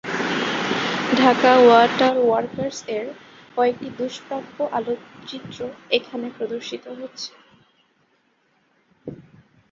Dhaka 1.11 1.51
water 1.59 2.15
ওয়ার্কস-এর 2.19 3.05
কয়েকটি 3.57 3.87
দুষ্প্রাপ্য 3.97 4.57
আলোকচিত্র 4.77 5.57
এখানে 5.97 6.27
প্রদর্শিত 6.37 6.85
হচ্ছে। 6.99 7.31